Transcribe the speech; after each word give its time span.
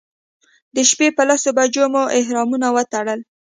د 0.75 0.77
شپې 0.89 1.07
په 1.17 1.23
لسو 1.29 1.49
بجو 1.57 1.85
مو 1.93 2.03
احرامونه 2.19 2.67
وتړل. 2.75 3.19